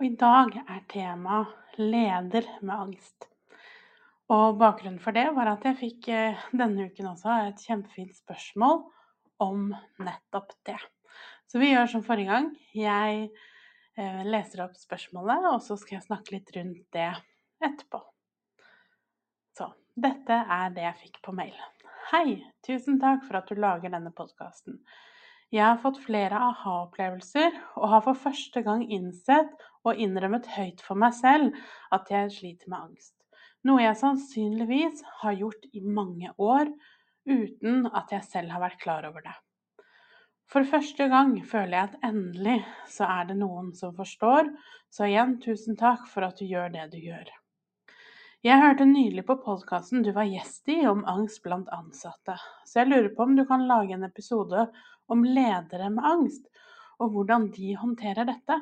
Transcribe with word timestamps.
Og 0.00 0.06
i 0.06 0.16
dag 0.16 0.54
er 0.56 0.84
tema 0.88 1.38
'leder 1.76 2.46
med 2.64 2.74
angst'. 2.74 3.26
Og 4.32 4.56
bakgrunnen 4.56 5.02
for 5.04 5.12
det 5.12 5.26
var 5.36 5.50
at 5.50 5.66
jeg 5.68 5.76
fikk 5.76 6.08
eh, 6.08 6.38
denne 6.56 6.86
uken 6.88 7.10
også 7.10 7.34
et 7.50 7.60
kjempefint 7.68 8.16
spørsmål 8.16 8.80
om 9.44 9.74
nettopp 10.00 10.54
det. 10.64 10.78
Så 11.52 11.60
vi 11.60 11.68
gjør 11.74 11.92
som 11.92 12.04
forrige 12.06 12.32
gang. 12.32 12.48
Jeg 12.72 13.28
eh, 13.98 14.22
leser 14.24 14.64
opp 14.64 14.80
spørsmålet, 14.80 15.50
og 15.52 15.60
så 15.68 15.76
skal 15.76 15.98
jeg 15.98 16.06
snakke 16.08 16.32
litt 16.38 16.56
rundt 16.56 16.80
det 16.96 17.10
etterpå. 17.68 18.00
Så 19.52 19.68
dette 20.00 20.40
er 20.48 20.72
det 20.78 20.88
jeg 20.88 21.00
fikk 21.02 21.22
på 21.28 21.36
mail. 21.36 21.60
Hei, 22.14 22.40
tusen 22.64 22.96
takk 23.04 23.28
for 23.28 23.42
at 23.42 23.52
du 23.52 23.60
lager 23.60 23.92
denne 23.92 24.16
podkasten. 24.16 24.80
Jeg 25.50 25.64
har 25.66 25.80
fått 25.82 25.98
flere 25.98 26.38
aha-opplevelser 26.46 27.56
og 27.74 27.88
har 27.90 28.02
for 28.04 28.18
første 28.18 28.62
gang 28.62 28.84
innsett 28.86 29.50
og 29.82 29.98
innrømmet 29.98 30.46
høyt 30.54 30.84
for 30.86 30.98
meg 31.02 31.16
selv 31.18 31.56
at 31.90 32.12
jeg 32.12 32.30
sliter 32.36 32.70
med 32.70 32.84
angst. 32.84 33.16
Noe 33.66 33.82
jeg 33.82 33.98
sannsynligvis 33.98 35.02
har 35.24 35.34
gjort 35.40 35.66
i 35.74 35.82
mange 35.82 36.30
år 36.38 36.70
uten 37.26 37.88
at 37.90 38.14
jeg 38.14 38.28
selv 38.28 38.54
har 38.54 38.62
vært 38.62 38.78
klar 38.80 39.08
over 39.10 39.26
det. 39.26 39.34
For 40.50 40.66
første 40.66 41.10
gang 41.10 41.34
føler 41.46 41.76
jeg 41.76 41.90
at 41.90 42.08
endelig 42.12 42.56
så 42.90 43.10
er 43.10 43.28
det 43.28 43.40
noen 43.42 43.74
som 43.74 43.94
forstår, 43.94 44.48
så 44.90 45.10
igjen 45.10 45.36
tusen 45.42 45.78
takk 45.78 46.06
for 46.10 46.26
at 46.26 46.38
du 46.38 46.46
gjør 46.46 46.70
det 46.74 46.88
du 46.94 46.98
gjør. 47.02 47.26
Jeg 48.40 48.56
hørte 48.56 48.86
nylig 48.88 49.26
på 49.28 49.34
podkasten 49.44 50.00
du 50.00 50.14
var 50.16 50.24
gjest 50.24 50.70
i 50.72 50.78
om 50.88 51.02
angst 51.12 51.42
blant 51.44 51.66
ansatte, 51.76 52.38
så 52.64 52.78
jeg 52.78 52.88
lurer 52.88 53.08
på 53.12 53.26
om 53.26 53.34
du 53.36 53.42
kan 53.44 53.66
lage 53.68 53.92
en 53.92 54.06
episode 54.06 54.62
om 55.12 55.26
ledere 55.26 55.90
med 55.92 56.06
angst, 56.08 56.46
og 56.96 57.12
hvordan 57.12 57.50
de 57.52 57.74
håndterer 57.76 58.24
dette. 58.30 58.56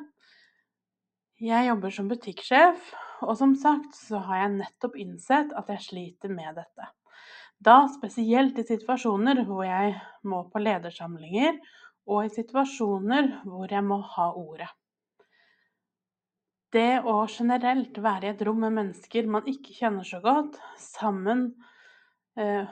Jeg 1.39 1.69
jobber 1.69 1.95
som 1.95 2.11
butikksjef, 2.11 2.91
og 3.23 3.39
som 3.39 3.55
sagt 3.61 3.95
så 3.95 4.19
har 4.27 4.41
jeg 4.41 4.57
nettopp 4.57 4.99
innsett 4.99 5.55
at 5.55 5.71
jeg 5.71 5.85
sliter 5.85 6.35
med 6.35 6.59
dette. 6.59 6.91
Da 7.63 7.85
spesielt 7.95 8.59
i 8.59 8.67
situasjoner 8.67 9.45
hvor 9.47 9.63
jeg 9.63 9.95
må 10.27 10.43
på 10.51 10.59
ledersamlinger, 10.59 11.55
og 12.03 12.27
i 12.27 12.35
situasjoner 12.35 13.31
hvor 13.47 13.71
jeg 13.71 13.87
må 13.87 14.03
ha 14.17 14.27
ordet. 14.35 14.73
Det 16.73 17.01
å 17.01 17.23
generelt 17.25 17.97
være 17.97 18.27
i 18.27 18.31
et 18.33 18.43
rom 18.45 18.59
med 18.61 18.75
mennesker 18.75 19.29
man 19.31 19.47
ikke 19.49 19.73
kjenner 19.73 20.05
så 20.05 20.19
godt, 20.21 20.59
sammen 20.77 21.47
eh, 22.37 22.69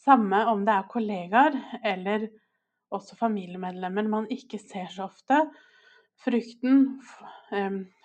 Samme 0.00 0.44
om 0.48 0.62
det 0.64 0.72
er 0.72 0.86
kollegaer 0.88 1.56
eller 1.84 2.28
også 2.94 3.16
familiemedlemmer 3.18 4.06
man 4.08 4.28
ikke 4.32 4.58
ser 4.62 4.88
så 4.92 5.08
ofte. 5.08 5.42
Frykten, 6.24 7.00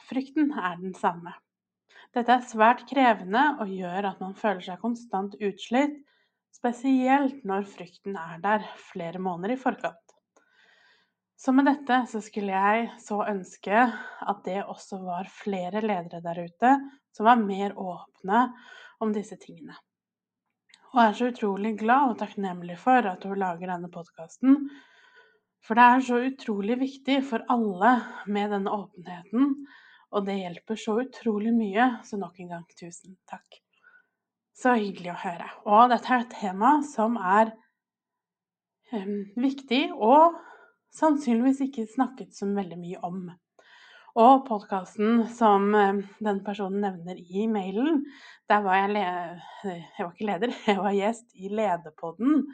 frykten 0.10 0.52
er 0.56 0.80
den 0.82 0.96
samme. 0.98 1.34
Dette 2.16 2.36
er 2.36 2.48
svært 2.48 2.86
krevende 2.90 3.44
og 3.64 3.72
gjør 3.72 4.10
at 4.12 4.22
man 4.24 4.36
føler 4.40 4.64
seg 4.66 4.82
konstant 4.82 5.38
utslitt, 5.40 5.98
spesielt 6.56 7.44
når 7.48 7.68
frykten 7.68 8.16
er 8.20 8.40
der 8.44 8.68
flere 8.92 9.20
måneder 9.20 9.56
i 9.56 9.62
forkant. 9.62 10.15
Så 11.36 11.52
med 11.52 11.68
dette 11.68 11.98
så 12.10 12.22
skulle 12.24 12.56
jeg 12.56 12.92
så 13.04 13.20
ønske 13.28 13.82
at 13.84 14.46
det 14.48 14.62
også 14.64 15.02
var 15.04 15.28
flere 15.32 15.84
ledere 15.84 16.24
der 16.24 16.46
ute 16.48 16.72
som 17.16 17.28
var 17.28 17.42
mer 17.42 17.76
åpne 17.80 18.48
om 19.04 19.12
disse 19.16 19.38
tingene. 19.42 19.76
Og 20.96 21.02
jeg 21.02 21.12
er 21.12 21.18
så 21.20 21.28
utrolig 21.34 21.74
glad 21.82 22.14
og 22.14 22.20
takknemlig 22.22 22.78
for 22.80 23.08
at 23.10 23.26
hun 23.28 23.40
lager 23.40 23.68
denne 23.68 23.92
podkasten. 23.92 24.70
For 25.66 25.76
det 25.76 25.86
er 25.92 26.06
så 26.08 26.20
utrolig 26.30 26.78
viktig 26.80 27.18
for 27.28 27.44
alle 27.52 27.98
med 28.32 28.54
denne 28.56 28.72
åpenheten, 28.72 29.52
og 30.16 30.28
det 30.28 30.38
hjelper 30.40 30.80
så 30.80 31.00
utrolig 31.02 31.52
mye. 31.52 31.90
Så 32.08 32.20
nok 32.22 32.40
en 32.40 32.54
gang 32.54 32.66
tusen 32.80 33.18
takk. 33.28 33.60
Så 34.56 34.78
hyggelig 34.80 35.12
å 35.12 35.20
høre. 35.20 35.50
Og 35.68 35.92
dette 35.92 36.14
er 36.16 36.24
et 36.24 36.36
tema 36.40 36.78
som 36.88 37.18
er 37.20 37.52
um, 38.94 39.26
viktig 39.36 39.90
og 39.98 40.38
sannsynligvis 40.96 41.66
ikke 41.68 41.88
snakket 41.92 42.36
så 42.36 42.48
veldig 42.50 42.78
mye 42.80 43.02
om. 43.06 43.26
Og 44.16 44.46
podkasten 44.48 45.26
som 45.36 45.74
eh, 45.76 45.98
den 46.24 46.38
personen 46.46 46.80
nevner 46.86 47.18
i 47.20 47.50
mailen, 47.52 48.06
der 48.48 48.62
var 48.64 48.78
jeg, 48.80 49.42
jeg 49.66 50.06
var 50.06 50.14
ikke 50.14 50.30
leder, 50.30 50.54
jeg 50.72 50.80
var 50.80 50.96
gjest 50.96 51.34
i 51.36 51.52
Lederpodden, 51.52 52.46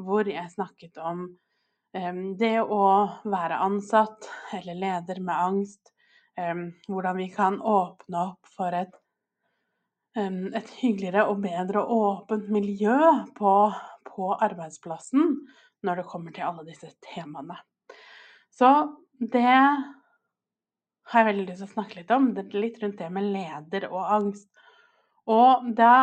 hvor 0.00 0.30
jeg 0.30 0.52
snakket 0.54 0.96
om 1.04 1.26
um, 1.28 2.22
det 2.40 2.56
å 2.62 2.84
være 3.28 3.60
ansatt 3.66 4.30
eller 4.56 4.80
leder 4.80 5.20
med 5.20 5.34
angst. 5.36 5.92
Um, 6.40 6.70
hvordan 6.88 7.20
vi 7.20 7.28
kan 7.30 7.60
åpne 7.60 8.24
opp 8.32 8.48
for 8.56 8.74
et, 8.74 8.96
et 10.18 10.72
hyggeligere 10.80 11.28
og 11.30 11.44
bedre 11.44 11.84
og 11.84 12.08
åpent 12.08 12.48
miljø 12.50 12.96
på, 13.36 13.52
på 14.08 14.32
arbeidsplassen 14.34 15.36
når 15.84 16.00
det 16.00 16.08
kommer 16.10 16.34
til 16.34 16.48
alle 16.48 16.64
disse 16.66 16.90
temaene. 17.12 17.60
Så 18.58 18.70
det 19.18 19.42
har 21.04 21.20
jeg 21.20 21.26
veldig 21.26 21.46
lyst 21.48 21.62
til 21.62 21.68
å 21.68 21.74
snakke 21.74 22.00
litt 22.00 22.12
om. 22.14 22.28
Det 22.34 22.44
er 22.46 22.62
litt 22.62 22.78
rundt 22.82 23.00
det 23.00 23.10
med 23.12 23.30
leder 23.34 23.88
og 23.90 24.04
angst. 24.16 24.48
Og 25.30 25.70
da 25.76 25.94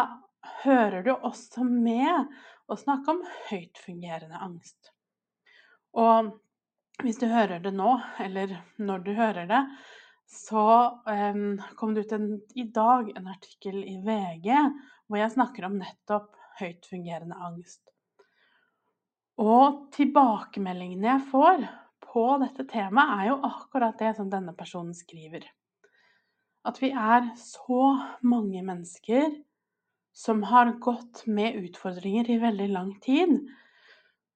hører 0.63 1.05
du 1.05 1.11
også 1.13 1.63
med 1.63 2.31
å 2.71 2.77
snakke 2.79 3.13
om 3.13 3.21
høytfungerende 3.49 4.39
angst. 4.41 4.91
Og 5.95 6.31
hvis 7.03 7.19
du 7.21 7.27
hører 7.31 7.63
det 7.63 7.73
nå, 7.75 7.95
eller 8.21 8.57
når 8.79 9.05
du 9.05 9.11
hører 9.17 9.47
det, 9.49 9.61
så 10.31 10.65
um, 11.07 11.59
kom 11.75 11.95
det 11.95 12.05
ut 12.05 12.13
en, 12.15 12.27
i 12.55 12.63
dag 12.71 13.09
en 13.15 13.27
artikkel 13.31 13.81
i 13.83 13.97
VG 14.05 14.47
hvor 15.07 15.19
jeg 15.19 15.33
snakker 15.33 15.67
om 15.67 15.79
nettopp 15.81 16.35
høytfungerende 16.61 17.35
angst. 17.35 17.81
Og 19.41 19.87
tilbakemeldingene 19.95 21.09
jeg 21.09 21.25
får 21.31 21.65
på 22.03 22.25
dette 22.41 22.65
temaet, 22.69 23.13
er 23.19 23.29
jo 23.31 23.39
akkurat 23.47 23.97
det 23.99 24.15
som 24.17 24.29
denne 24.31 24.53
personen 24.57 24.93
skriver. 24.97 25.45
At 26.67 26.77
vi 26.81 26.91
er 26.93 27.31
så 27.39 27.95
mange 28.21 28.61
mennesker 28.65 29.31
som 30.13 30.43
har 30.43 30.75
gått 30.83 31.23
med 31.25 31.57
utfordringer 31.63 32.29
i 32.29 32.39
veldig 32.41 32.69
lang 32.73 32.91
tid. 33.01 33.37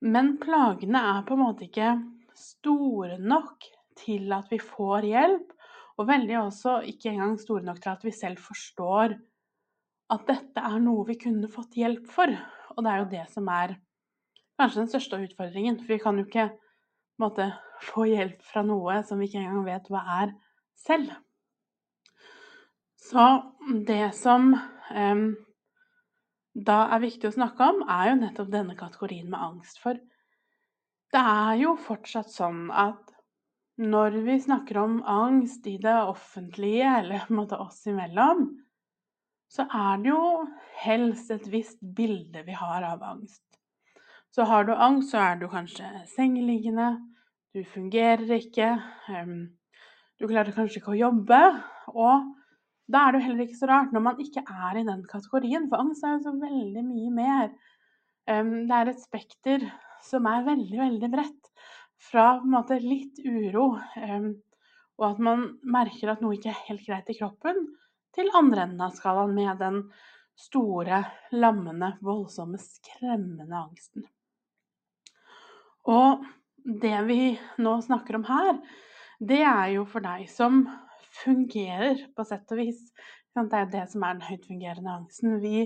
Men 0.05 0.35
plagene 0.41 1.01
er 1.15 1.25
på 1.27 1.35
en 1.35 1.43
måte 1.43 1.67
ikke 1.67 1.95
store 2.35 3.19
nok 3.21 3.67
til 3.99 4.31
at 4.35 4.49
vi 4.51 4.59
får 4.61 5.07
hjelp. 5.09 5.53
Og 5.95 6.09
veldig 6.09 6.39
også 6.41 6.79
ikke 6.91 7.13
engang 7.13 7.37
store 7.39 7.63
nok 7.67 7.79
til 7.83 7.93
at 7.93 8.03
vi 8.03 8.11
selv 8.15 8.41
forstår 8.43 9.15
at 10.13 10.27
dette 10.27 10.61
er 10.61 10.81
noe 10.83 11.05
vi 11.07 11.17
kunne 11.19 11.49
fått 11.51 11.77
hjelp 11.79 12.07
for. 12.11 12.31
Og 12.75 12.83
det 12.83 12.91
er 12.91 13.01
jo 13.01 13.11
det 13.13 13.25
som 13.31 13.47
er 13.51 13.77
kanskje 14.59 14.81
den 14.81 14.91
største 14.91 15.21
utfordringen. 15.23 15.79
For 15.79 15.95
vi 15.95 16.01
kan 16.03 16.19
jo 16.19 16.27
ikke 16.27 16.49
måte, 17.21 17.49
få 17.85 18.07
hjelp 18.09 18.41
fra 18.45 18.63
noe 18.65 19.01
som 19.07 19.19
vi 19.19 19.29
ikke 19.29 19.41
engang 19.43 19.65
vet 19.67 19.89
hva 19.91 20.03
er 20.21 20.35
selv. 20.79 21.13
Så 23.06 23.25
det 23.88 24.13
som 24.17 24.53
um, 24.56 25.25
da 26.56 26.77
er 26.95 27.03
viktig 27.03 27.29
å 27.29 27.35
snakke 27.35 27.67
om, 27.67 27.81
er 27.91 28.12
jo 28.12 28.19
nettopp 28.21 28.51
denne 28.53 28.77
kategorien 28.79 29.27
med 29.29 29.41
angst. 29.44 29.81
For 29.83 30.00
det 31.13 31.21
er 31.21 31.59
jo 31.59 31.75
fortsatt 31.79 32.31
sånn 32.31 32.69
at 32.71 33.12
når 33.75 34.21
vi 34.23 34.38
snakker 34.39 34.79
om 34.79 35.01
angst 35.03 35.68
i 35.68 35.75
det 35.83 35.95
offentlige, 36.07 36.94
eller 37.01 37.25
på 37.25 37.33
en 37.33 37.41
måte 37.41 37.59
oss 37.59 37.81
imellom, 37.91 38.47
så 39.51 39.65
er 39.68 40.00
det 40.01 40.13
jo 40.13 40.23
helst 40.79 41.31
et 41.35 41.50
visst 41.51 41.81
bilde 41.97 42.45
vi 42.47 42.56
har 42.56 42.88
av 42.88 43.03
angst. 43.03 43.44
Så 44.35 44.43
har 44.43 44.65
du 44.67 44.73
angst, 44.75 45.13
så 45.13 45.21
er 45.23 45.37
du 45.39 45.45
kanskje 45.47 45.87
sengeliggende, 46.11 46.89
du 47.55 47.61
fungerer 47.71 48.27
ikke, 48.35 48.73
du 50.19 50.25
klarer 50.27 50.51
kanskje 50.51 50.81
ikke 50.81 50.91
å 50.91 50.97
jobbe. 50.99 51.39
Og 51.95 52.25
da 52.91 53.05
er 53.05 53.15
det 53.15 53.21
jo 53.21 53.25
heller 53.29 53.45
ikke 53.45 53.59
så 53.61 53.69
rart 53.71 53.93
når 53.95 54.03
man 54.09 54.19
ikke 54.19 54.43
er 54.43 54.81
i 54.81 54.83
den 54.89 55.05
kategorien, 55.07 55.69
for 55.71 55.85
angst 55.85 56.03
er 56.03 56.17
jo 56.17 56.25
så 56.25 56.33
veldig 56.41 56.83
mye 56.83 57.13
mer. 57.15 57.53
Det 58.27 58.75
er 58.81 58.91
et 58.91 59.05
spekter 59.05 59.63
som 60.03 60.27
er 60.27 60.43
veldig, 60.49 60.81
veldig 60.81 61.11
bredt. 61.13 61.53
Fra 62.09 62.25
måte 62.43 62.75
litt 62.83 63.21
uro 63.23 63.69
og 64.95 65.05
at 65.07 65.21
man 65.23 65.45
merker 65.63 66.11
at 66.11 66.19
noe 66.23 66.35
ikke 66.35 66.51
er 66.51 66.65
helt 66.67 66.83
greit 66.87 67.11
i 67.11 67.15
kroppen, 67.21 67.61
til 68.15 68.35
andre 68.35 68.67
enden 68.67 68.83
av 68.83 68.99
skalaen 68.99 69.31
med 69.35 69.63
den 69.63 69.79
store, 70.39 71.01
lammende, 71.35 71.93
voldsomme, 72.03 72.59
skremmende 72.59 73.63
angsten. 73.63 74.03
Og 75.91 76.23
det 76.65 76.97
vi 77.07 77.35
nå 77.61 77.75
snakker 77.85 78.17
om 78.17 78.25
her, 78.27 78.57
det 79.19 79.41
er 79.45 79.75
jo 79.75 79.85
for 79.89 80.03
deg 80.03 80.25
som 80.31 80.65
fungerer 81.21 82.07
på 82.15 82.25
sett 82.27 82.51
og 82.51 82.59
vis. 82.59 82.81
Det 83.35 83.45
er 83.51 83.65
jo 83.65 83.73
det 83.73 83.83
som 83.91 84.03
er 84.03 84.15
den 84.15 84.25
høytfungerende 84.25 84.95
angsten. 84.95 85.37
Vi, 85.43 85.65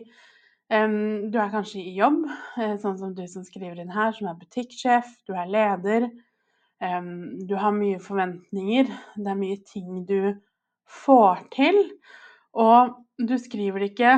du 0.69 1.37
er 1.39 1.53
kanskje 1.53 1.81
i 1.81 1.95
jobb, 1.97 2.23
eh, 2.59 2.75
sånn 2.81 2.97
som 2.99 3.13
du 3.17 3.23
som 3.29 3.45
skriver 3.45 3.79
inn 3.81 3.93
her, 3.93 4.11
som 4.17 4.29
er 4.29 4.37
butikksjef, 4.39 5.09
du 5.29 5.35
er 5.37 5.49
leder. 5.49 6.09
Du 6.79 7.57
har 7.59 7.73
mye 7.75 7.97
forventninger, 7.99 8.87
det 9.19 9.27
er 9.27 9.35
mye 9.35 9.57
ting 9.67 10.05
du 10.07 10.37
får 11.03 11.41
til. 11.51 11.81
Og 12.55 12.93
du 13.19 13.35
skriver 13.35 13.83
det 13.83 13.89
ikke 13.91 14.13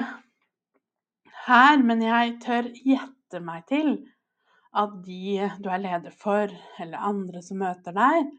her, 1.47 1.81
men 1.81 2.03
jeg 2.05 2.35
tør 2.43 2.69
gjette 2.85 3.41
meg 3.41 3.65
til 3.71 3.95
at 4.71 4.93
de 5.05 5.49
du 5.59 5.69
er 5.69 5.81
leder 5.83 6.13
for, 6.15 6.51
eller 6.79 7.07
andre 7.11 7.41
som 7.43 7.59
møter 7.61 7.95
deg, 7.95 8.29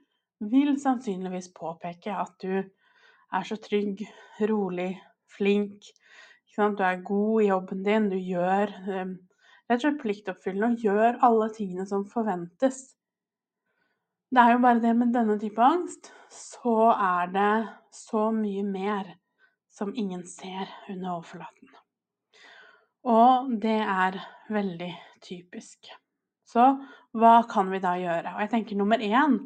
vil 0.52 0.74
sannsynligvis 0.80 1.52
påpeke 1.54 2.14
at 2.16 2.32
du 2.42 2.62
er 3.32 3.44
så 3.46 3.58
trygg, 3.62 4.02
rolig, 4.48 4.94
flink. 5.30 5.86
Du 6.52 6.82
er 6.84 7.04
god 7.04 7.42
i 7.42 7.48
jobben 7.48 7.84
din, 7.84 8.08
du 8.12 8.18
gjør 8.18 8.72
um, 8.88 9.14
rett 9.70 9.78
og 9.78 9.84
slett 9.86 10.02
pliktoppfyllende 10.02 10.74
og 10.74 10.84
gjør 10.84 11.20
alle 11.24 11.48
tingene 11.56 11.86
som 11.88 12.04
forventes. 12.08 12.82
Det 14.32 14.40
er 14.40 14.54
jo 14.54 14.62
bare 14.64 14.80
det 14.80 14.92
med 14.96 15.14
denne 15.14 15.38
type 15.40 15.64
angst, 15.64 16.10
så 16.32 16.92
er 16.92 17.32
det 17.32 17.54
så 17.92 18.30
mye 18.32 18.64
mer 18.64 19.14
som 19.72 19.92
ingen 19.96 20.24
ser 20.28 20.68
under 20.88 21.18
overflaten. 21.18 21.72
Og 23.08 23.52
det 23.60 23.80
er 23.80 24.20
veldig 24.52 24.92
typisk. 25.24 25.92
Så 26.52 26.66
hva 27.16 27.34
kan 27.48 27.70
vi 27.72 27.80
da 27.80 27.94
gjøre? 28.00 28.34
Og 28.34 28.44
jeg 28.44 28.52
tenker 28.52 28.78
nummer 28.78 29.00
én, 29.00 29.38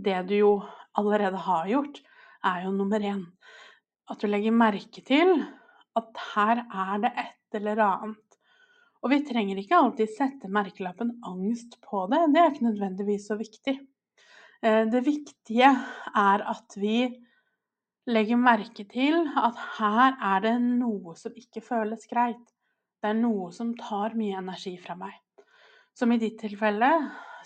det 0.00 0.18
du 0.28 0.36
jo 0.36 0.52
allerede 0.98 1.40
har 1.40 1.68
gjort, 1.70 2.00
er 2.44 2.64
jo 2.66 2.72
nummer 2.74 3.00
én 3.00 3.24
at 4.10 4.18
du 4.20 4.26
legger 4.26 4.54
merke 4.54 5.02
til 5.06 5.36
at 5.98 6.22
her 6.32 6.64
er 6.64 6.98
det 7.04 7.10
et 7.22 7.58
eller 7.60 7.82
annet. 7.84 8.38
Og 9.00 9.12
vi 9.14 9.20
trenger 9.24 9.60
ikke 9.60 9.78
alltid 9.78 10.12
sette 10.12 10.50
merkelappen 10.52 11.14
angst 11.26 11.78
på 11.84 12.04
det, 12.10 12.24
det 12.34 12.42
er 12.42 12.50
ikke 12.52 12.68
nødvendigvis 12.68 13.28
så 13.30 13.38
viktig. 13.38 13.78
Eh, 14.62 14.84
det 14.92 15.04
viktige 15.06 15.70
er 15.70 16.44
at 16.52 16.76
vi 16.76 17.06
legger 18.10 18.40
merke 18.40 18.84
til 18.90 19.22
at 19.38 19.56
her 19.78 20.18
er 20.34 20.44
det 20.44 20.56
noe 20.64 21.14
som 21.16 21.36
ikke 21.38 21.62
føles 21.64 22.04
greit. 22.10 22.44
Det 23.00 23.14
er 23.14 23.16
noe 23.16 23.48
som 23.56 23.72
tar 23.78 24.16
mye 24.18 24.40
energi 24.42 24.74
fra 24.82 24.98
meg. 24.98 25.14
Som 25.96 26.12
i 26.12 26.20
ditt 26.20 26.38
tilfelle 26.40 26.90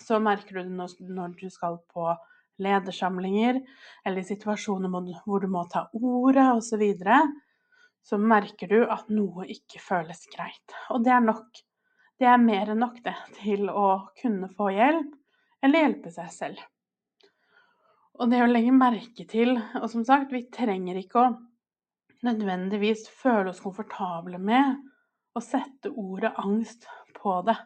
så 0.01 0.19
merker 0.23 0.59
du 0.59 0.63
det 0.63 1.11
når 1.15 1.37
du 1.39 1.49
skal 1.53 1.79
på 1.93 2.09
ledersamlinger 2.63 3.59
eller 4.07 4.21
i 4.21 4.29
situasjoner 4.29 4.93
hvor 5.25 5.43
du 5.43 5.49
må 5.51 5.65
ta 5.71 5.89
ordet 5.95 6.47
osv. 6.55 6.85
Så, 7.01 7.21
så 8.05 8.19
merker 8.21 8.71
du 8.71 8.85
at 8.85 9.09
noe 9.11 9.47
ikke 9.51 9.83
føles 9.83 10.27
greit. 10.35 10.77
Og 10.95 11.05
det 11.07 11.15
er 11.15 11.25
nok. 11.25 11.49
Det 12.21 12.29
er 12.31 12.39
mer 12.39 12.71
enn 12.71 12.83
nok 12.85 13.01
det 13.03 13.17
til 13.41 13.67
å 13.71 13.89
kunne 14.21 14.51
få 14.55 14.71
hjelp 14.75 15.17
eller 15.65 15.87
hjelpe 15.87 16.13
seg 16.15 16.31
selv. 16.31 16.63
Og 18.15 18.31
det 18.31 18.45
å 18.45 18.47
legge 18.47 18.71
merke 18.71 19.25
til 19.27 19.57
Og 19.81 19.89
som 19.91 20.05
sagt, 20.07 20.31
vi 20.31 20.45
trenger 20.55 21.01
ikke 21.01 21.25
å 21.25 21.33
nødvendigvis 22.25 23.09
føle 23.11 23.51
oss 23.51 23.61
komfortable 23.61 24.39
med 24.39 24.79
å 25.35 25.43
sette 25.43 25.91
ordet 25.91 26.31
angst 26.41 26.87
på 27.19 27.41
det. 27.49 27.57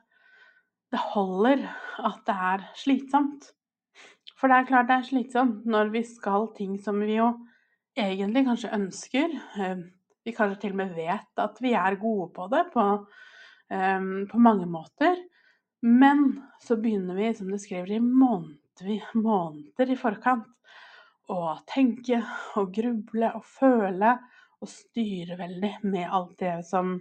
Det 0.93 1.01
holder 1.13 1.67
at 2.09 2.21
det 2.27 2.37
er 2.53 2.67
slitsomt. 2.79 3.51
For 4.39 4.49
det 4.49 4.59
er 4.59 4.69
klart 4.69 4.89
det 4.89 4.99
er 4.99 5.09
slitsomt 5.09 5.67
når 5.69 5.93
vi 5.93 6.05
skal 6.07 6.49
ting 6.57 6.79
som 6.81 7.01
vi 7.03 7.19
jo 7.19 7.33
egentlig 7.99 8.45
kanskje 8.47 8.75
ønsker. 8.77 9.35
Eh, 9.59 9.83
vi 10.25 10.35
kanskje 10.37 10.61
til 10.63 10.77
og 10.77 10.81
med 10.83 10.95
vet 10.97 11.43
at 11.43 11.59
vi 11.65 11.75
er 11.77 11.99
gode 12.01 12.31
på 12.37 12.47
det 12.53 12.67
på, 12.75 12.85
um, 13.73 14.09
på 14.29 14.41
mange 14.45 14.67
måter. 14.69 15.17
Men 15.83 16.43
så 16.61 16.77
begynner 16.77 17.17
vi, 17.17 17.31
som 17.35 17.51
det 17.51 17.63
skriver, 17.63 17.95
i 17.97 18.01
måneder 18.01 18.59
måneder 19.15 19.91
i 19.91 19.97
forkant 19.99 20.47
å 21.29 21.57
tenke 21.69 22.21
og 22.57 22.73
gruble 22.75 23.31
og 23.35 23.45
føle 23.45 24.15
og 24.59 24.71
styre 24.71 25.39
veldig 25.39 25.73
med 25.87 26.07
alt 26.07 26.39
det 26.45 26.59
som 26.69 26.99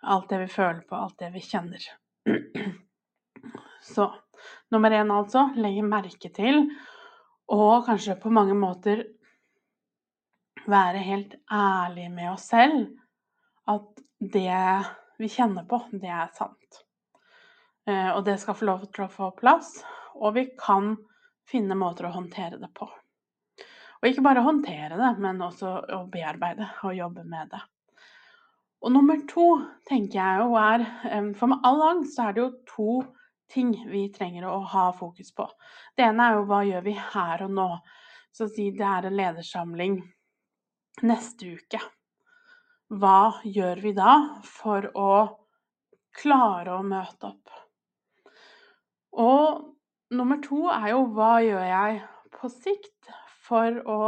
Alt 0.00 0.30
det 0.30 0.38
vi 0.40 0.46
føler 0.48 0.80
på, 0.88 0.96
alt 0.96 1.18
det 1.20 1.28
vi 1.34 1.42
kjenner. 1.44 1.82
Så 3.82 4.08
nummer 4.72 4.92
én, 4.92 5.10
altså, 5.12 5.48
legge 5.56 5.84
merke 5.86 6.30
til 6.34 6.66
og 7.50 7.86
kanskje 7.88 8.18
på 8.20 8.30
mange 8.30 8.54
måter 8.54 9.02
være 10.70 11.02
helt 11.02 11.34
ærlig 11.50 12.06
med 12.12 12.30
oss 12.32 12.46
selv 12.52 12.86
at 13.70 14.02
det 14.20 14.60
vi 15.20 15.28
kjenner 15.28 15.66
på, 15.68 15.80
det 15.92 16.10
er 16.12 16.30
sant. 16.36 16.80
Eh, 17.88 18.10
og 18.14 18.24
det 18.24 18.38
skal 18.40 18.56
få 18.56 18.68
lov 18.68 18.86
til 18.88 19.04
å 19.04 19.12
få 19.12 19.30
plass, 19.36 19.80
og 20.16 20.34
vi 20.36 20.46
kan 20.58 20.94
finne 21.48 21.76
måter 21.78 22.08
å 22.08 22.14
håndtere 22.14 22.60
det 22.60 22.70
på. 22.76 22.88
Og 24.00 24.08
ikke 24.08 24.24
bare 24.24 24.44
håndtere 24.44 24.96
det, 24.96 25.10
men 25.20 25.42
også 25.44 25.74
å 25.96 26.04
bearbeide 26.12 26.70
og 26.86 26.96
jobbe 26.96 27.24
med 27.28 27.50
det. 27.52 27.60
Og 28.80 28.94
nummer 28.94 29.18
to 29.28 29.46
tenker 29.88 30.16
jeg 30.16 30.40
jo 30.40 30.54
er 30.56 30.86
For 31.36 31.50
med 31.50 31.66
all 31.68 31.82
angst 31.84 32.14
så 32.16 32.30
er 32.30 32.36
det 32.36 32.40
jo 32.40 32.52
to 32.70 32.92
ting 33.50 33.72
vi 33.90 34.06
trenger 34.14 34.46
å 34.48 34.60
ha 34.72 34.86
fokus 34.96 35.32
på. 35.34 35.48
Det 35.96 36.06
ene 36.06 36.28
er 36.28 36.38
jo 36.38 36.46
hva 36.50 36.60
gjør 36.68 36.86
vi 36.86 36.94
her 36.98 37.46
og 37.46 37.54
nå? 37.56 37.68
Så 38.30 38.46
si 38.50 38.68
det 38.74 38.86
er 38.86 39.08
en 39.08 39.18
ledersamling 39.18 39.96
neste 41.06 41.56
uke. 41.56 41.80
Hva 42.90 43.40
gjør 43.46 43.82
vi 43.82 43.94
da 43.96 44.14
for 44.46 44.86
å 44.98 45.10
klare 46.16 46.78
å 46.78 46.86
møte 46.86 47.30
opp? 47.30 47.58
Og 49.18 49.70
Nummer 50.10 50.40
to 50.42 50.64
er 50.74 50.88
jo 50.90 51.04
hva 51.14 51.36
gjør 51.38 51.66
jeg 51.68 51.98
på 52.34 52.48
sikt 52.50 53.10
for 53.46 53.76
å 53.86 53.98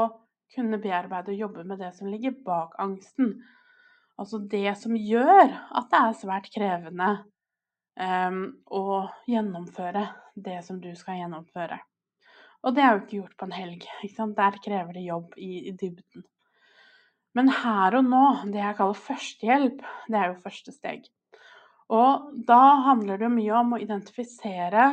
kunne 0.50 0.80
bearbeide 0.82 1.30
og 1.30 1.42
jobbe 1.44 1.62
med 1.68 1.78
det 1.78 1.92
som 1.94 2.08
ligger 2.10 2.34
bak 2.42 2.74
angsten? 2.82 3.36
Altså 4.18 4.40
det 4.50 4.74
som 4.80 4.96
gjør 4.98 5.46
at 5.46 5.92
det 5.92 6.00
er 6.00 6.16
svært 6.18 6.48
krevende 6.50 7.12
um, 8.00 8.42
å 8.72 8.84
gjennomføre 9.28 10.06
det 10.34 10.60
som 10.66 10.80
du 10.80 10.92
skal 10.98 11.20
gjennomføre. 11.20 11.78
Og 12.62 12.76
det 12.76 12.84
er 12.84 12.92
jo 12.92 13.00
ikke 13.02 13.18
gjort 13.18 13.38
på 13.40 13.48
en 13.48 13.56
helg. 13.56 13.86
Der 14.36 14.60
krever 14.64 14.94
det 14.94 15.06
jobb 15.06 15.34
i, 15.36 15.68
i 15.68 15.72
dybden. 15.74 16.24
Men 17.34 17.48
her 17.48 17.96
og 17.98 18.06
nå, 18.06 18.24
det 18.52 18.60
jeg 18.60 18.76
kaller 18.78 18.98
førstehjelp, 19.06 19.82
det 20.12 20.18
er 20.20 20.30
jo 20.30 20.42
første 20.44 20.74
steg. 20.74 21.06
Og 21.92 22.28
da 22.48 22.60
handler 22.86 23.20
det 23.20 23.32
mye 23.32 23.54
om 23.58 23.74
å 23.74 23.80
identifisere 23.82 24.86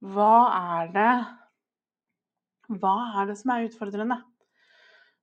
hva 0.00 0.34
er 0.56 0.92
det 0.94 1.12
Hva 2.70 2.94
er 3.20 3.26
det 3.26 3.34
som 3.40 3.50
er 3.52 3.64
utfordrende? 3.66 4.16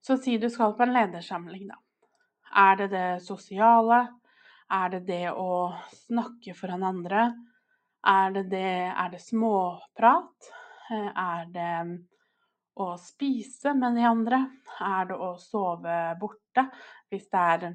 Så 0.04 0.18
si 0.20 0.36
du 0.38 0.50
skal 0.52 0.74
på 0.76 0.84
en 0.84 0.92
ledersamling, 0.94 1.70
da. 1.70 1.78
Er 2.60 2.76
det 2.82 2.88
det 2.92 3.08
sosiale? 3.24 4.02
Er 4.67 4.89
det 4.91 5.05
det 5.07 5.25
å 5.31 5.71
snakke 5.95 6.51
foran 6.57 6.83
andre? 6.83 7.29
Er 8.07 8.33
det, 8.36 8.43
det, 8.51 8.71
er 8.91 9.12
det 9.13 9.21
småprat? 9.24 10.50
Er 10.91 11.47
det 11.53 11.71
å 12.79 12.88
spise 13.00 13.74
med 13.79 13.95
de 13.95 14.03
andre? 14.07 14.41
Er 14.83 15.07
det 15.09 15.17
å 15.17 15.33
sove 15.39 15.97
borte 16.19 16.67
hvis 17.07 17.29
det 17.31 17.43
er 17.53 17.67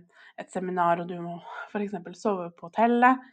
et 0.42 0.52
seminar 0.52 1.00
og 1.00 1.08
du 1.08 1.16
må 1.24 1.38
f.eks. 1.70 1.96
sove 2.20 2.50
på 2.56 2.68
hotellet? 2.68 3.24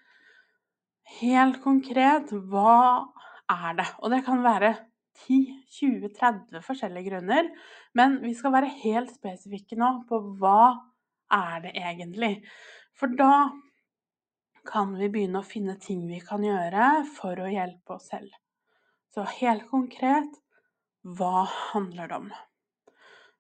Helt 1.19 1.59
konkret, 1.63 2.31
hva 2.31 3.09
er 3.49 3.79
det? 3.81 3.87
Og 3.99 4.13
det 4.13 4.21
kan 4.27 4.43
være 4.45 4.75
10-20-30 5.25 6.63
forskjellige 6.63 7.09
grunner, 7.09 7.49
men 7.97 8.21
vi 8.23 8.31
skal 8.37 8.53
være 8.55 8.71
helt 8.85 9.11
spesifikke 9.11 9.75
nå 9.79 9.97
på 10.07 10.21
hva 10.39 10.88
er 11.33 11.61
det 11.65 11.73
egentlig. 11.77 12.33
For 12.97 13.11
da 13.17 13.49
kan 14.69 14.93
vi 14.99 15.09
begynne 15.09 15.41
å 15.41 15.47
finne 15.47 15.77
ting 15.81 16.05
vi 16.09 16.19
kan 16.23 16.43
gjøre 16.45 17.05
for 17.15 17.39
å 17.39 17.49
hjelpe 17.49 17.95
oss 17.95 18.09
selv. 18.11 18.33
Så 19.13 19.25
helt 19.39 19.65
konkret 19.71 20.35
hva 21.01 21.45
handler 21.71 22.09
det 22.09 22.19
om? 22.19 22.27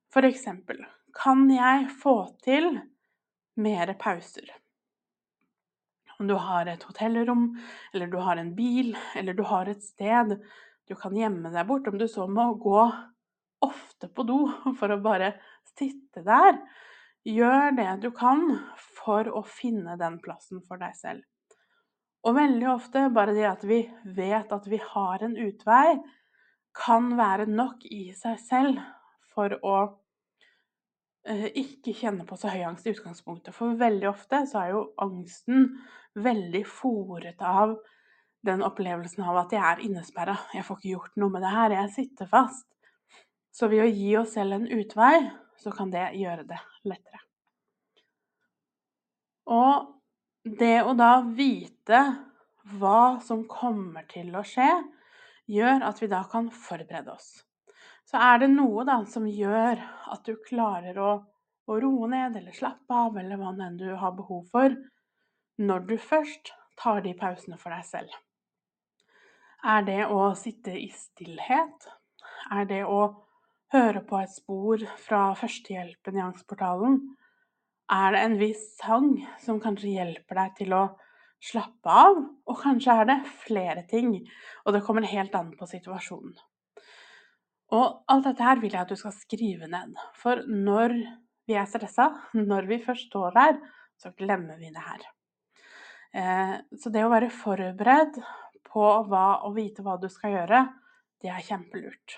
For 0.09 0.25
eksempel 0.25 0.81
kan 1.13 1.45
jeg 1.51 1.89
få 2.01 2.15
til 2.45 2.71
mer 3.59 3.93
pauser? 3.99 4.47
Om 6.19 6.27
du 6.27 6.35
har 6.35 6.67
et 6.67 6.83
hotellrom, 6.83 7.53
eller 7.93 8.09
du 8.11 8.17
har 8.23 8.39
en 8.39 8.51
bil, 8.55 8.91
eller 9.15 9.37
du 9.37 9.45
har 9.47 9.69
et 9.71 9.83
sted 9.83 10.35
du 10.89 10.95
kan 10.97 11.13
gjemme 11.15 11.51
deg 11.53 11.67
bort, 11.69 11.87
om 11.87 11.99
du 12.01 12.07
så 12.09 12.25
må 12.27 12.49
gå 12.59 12.81
ofte 13.63 14.09
på 14.09 14.25
do 14.27 14.39
for 14.79 14.91
å 14.91 15.01
bare 15.03 15.35
sitte 15.75 16.23
der. 16.25 16.57
Gjør 17.29 17.75
det 17.77 17.89
du 18.03 18.09
kan 18.15 18.45
for 18.99 19.27
å 19.29 19.43
finne 19.45 19.97
den 19.99 20.17
plassen 20.23 20.63
for 20.65 20.81
deg 20.81 20.95
selv. 20.97 21.25
Og 22.25 22.35
veldig 22.35 22.67
ofte 22.71 23.05
bare 23.15 23.35
det 23.35 23.45
at 23.47 23.63
vi 23.67 23.83
vet 24.15 24.51
at 24.51 24.65
vi 24.67 24.79
har 24.81 25.23
en 25.23 25.37
utvei, 25.39 25.99
kan 26.75 27.13
være 27.17 27.47
nok 27.49 27.85
i 27.91 28.11
seg 28.15 28.37
selv 28.41 28.81
for 29.33 29.55
å 29.65 29.75
eh, 31.27 31.47
ikke 31.61 31.95
kjenne 31.97 32.25
på 32.27 32.37
så 32.39 32.51
høy 32.53 32.63
angst 32.67 32.87
i 32.87 32.93
utgangspunktet. 32.93 33.55
For 33.55 33.77
veldig 33.79 34.09
ofte 34.11 34.43
så 34.49 34.63
er 34.63 34.73
jo 34.75 34.83
angsten 35.01 35.71
veldig 36.19 36.63
fòret 36.67 37.41
av 37.45 37.77
den 38.45 38.63
opplevelsen 38.63 39.25
av 39.27 39.41
at 39.41 39.53
jeg 39.55 39.63
er 39.65 39.83
innesperra, 39.83 40.37
jeg 40.55 40.63
får 40.67 40.79
ikke 40.79 40.93
gjort 40.93 41.17
noe 41.19 41.33
med 41.33 41.43
det 41.43 41.51
her, 41.51 41.75
jeg 41.75 41.95
sitter 41.95 42.29
fast. 42.31 42.67
Så 43.51 43.67
ved 43.67 43.83
å 43.83 43.89
gi 43.89 44.13
oss 44.19 44.37
selv 44.37 44.55
en 44.55 44.69
utvei, 44.71 45.15
så 45.59 45.73
kan 45.75 45.91
det 45.91 46.05
gjøre 46.15 46.45
det 46.47 46.59
lettere. 46.89 47.21
Og 49.49 49.87
det 50.59 50.77
å 50.85 50.93
da 50.97 51.19
vite 51.25 52.01
hva 52.77 53.19
som 53.25 53.45
kommer 53.49 54.05
til 54.09 54.31
å 54.37 54.43
skje, 54.45 54.69
gjør 55.49 55.85
at 55.87 56.01
vi 56.03 56.09
da 56.11 56.21
kan 56.29 56.51
forberede 56.53 57.15
oss. 57.15 57.31
Så 58.05 58.17
er 58.21 58.41
det 58.41 58.49
noe 58.53 58.85
da 58.85 58.99
som 59.09 59.25
gjør 59.29 59.81
at 60.13 60.25
du 60.25 60.37
klarer 60.45 60.97
å, 61.01 61.11
å 61.69 61.79
roe 61.81 62.09
ned 62.09 62.37
eller 62.37 62.55
slappe 62.57 62.93
av, 62.93 63.17
eller 63.17 63.37
hva 63.37 63.53
enn 63.53 63.77
du 63.77 63.89
har 63.97 64.15
behov 64.17 64.47
for, 64.53 64.73
når 65.61 65.85
du 65.89 65.95
først 66.01 66.53
tar 66.79 67.01
de 67.05 67.13
pausene 67.17 67.57
for 67.59 67.73
deg 67.75 67.85
selv. 67.85 68.13
Er 69.65 69.83
det 69.83 70.03
å 70.07 70.29
sitte 70.39 70.71
i 70.77 70.87
stillhet? 70.93 71.89
Er 72.55 72.69
det 72.69 72.83
å 72.87 73.01
høre 73.73 74.01
på 74.05 74.19
et 74.19 74.33
spor 74.33 74.83
fra 75.03 75.29
førstehjelpen 75.37 76.17
i 76.17 76.23
Angstportalen? 76.25 76.99
Er 77.89 78.13
det 78.13 78.23
en 78.25 78.37
viss 78.41 78.65
sang 78.77 79.15
som 79.41 79.61
kanskje 79.61 79.95
hjelper 79.95 80.37
deg 80.43 80.57
til 80.59 80.75
å 80.77 80.83
slappe 81.41 81.95
av? 82.03 82.19
Og 82.49 82.61
kanskje 82.61 82.95
er 83.01 83.09
det 83.09 83.19
flere 83.45 83.85
ting, 83.89 84.13
og 84.65 84.75
det 84.75 84.83
kommer 84.85 85.07
helt 85.09 85.35
an 85.37 85.51
på 85.57 85.69
situasjonen. 85.69 86.35
Og 87.73 87.99
alt 88.09 88.25
dette 88.25 88.45
her 88.45 88.61
vil 88.61 88.73
jeg 88.73 88.81
at 88.81 88.91
du 88.93 88.97
skal 88.97 89.13
skrive 89.13 89.69
ned, 89.69 89.93
for 90.17 90.41
når 90.49 90.95
vi 91.49 91.57
er 91.57 91.69
stressa, 91.69 92.09
når 92.37 92.69
vi 92.69 92.81
først 92.81 93.09
står 93.09 93.33
der, 93.37 93.59
så 93.99 94.13
glemmer 94.17 94.57
vi 94.61 94.71
det 94.73 94.85
her. 94.85 95.05
Eh, 96.13 96.55
så 96.81 96.89
det 96.93 97.03
å 97.05 97.11
være 97.11 97.29
forberedt 97.33 98.17
på 98.69 98.87
hva, 99.09 99.43
å 99.45 99.53
vite 99.53 99.85
hva 99.85 99.97
du 100.01 100.07
skal 100.13 100.33
gjøre, 100.37 100.63
det 101.21 101.29
er 101.33 101.45
kjempelurt. 101.45 102.17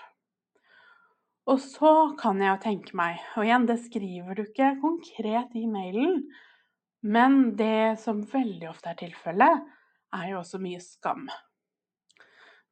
Og 1.50 1.58
så 1.58 1.92
kan 2.20 2.38
jeg 2.38 2.52
jo 2.52 2.58
tenke 2.62 2.96
meg, 2.98 3.18
og 3.34 3.46
igjen, 3.46 3.66
det 3.66 3.80
skriver 3.82 4.38
du 4.38 4.44
ikke 4.44 4.76
konkret 4.82 5.56
i 5.58 5.64
mailen, 5.66 6.20
men 7.02 7.56
det 7.58 7.98
som 7.98 8.20
veldig 8.30 8.68
ofte 8.70 8.92
er 8.92 9.00
tilfellet, 9.00 9.64
er 10.14 10.28
jo 10.30 10.38
også 10.38 10.60
mye 10.62 10.78
skam. 10.84 11.26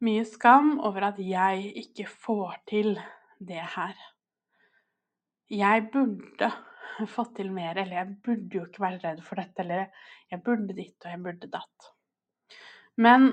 Mye 0.06 0.22
skam 0.28 0.76
over 0.86 1.10
at 1.10 1.18
jeg 1.20 1.72
ikke 1.82 2.06
får 2.08 2.60
til 2.70 2.94
det 3.42 3.64
her. 3.74 3.98
Jeg 5.50 5.88
burde 5.90 6.52
fått 7.10 7.34
til 7.40 7.50
mer, 7.50 7.74
eller 7.74 8.04
jeg 8.04 8.16
burde 8.22 8.60
jo 8.60 8.64
ikke 8.68 8.86
være 8.86 9.02
redd 9.02 9.22
for 9.26 9.42
dette, 9.42 9.66
eller 9.66 9.86
jeg 10.30 10.44
burde 10.46 10.76
ditt 10.78 11.04
og 11.04 11.10
jeg 11.10 11.24
burde 11.26 11.50
datt. 11.50 11.92
Men 13.00 13.30